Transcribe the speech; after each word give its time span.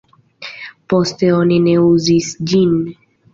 Poste 0.93 1.29
oni 1.41 1.59
ne 1.67 1.75
uzis 1.89 2.31
ĝin. 2.53 2.75